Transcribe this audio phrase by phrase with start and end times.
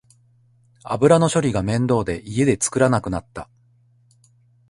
[0.89, 3.47] 油の処理が面倒で家で作らなくなった